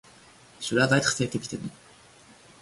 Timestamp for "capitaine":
1.27-1.69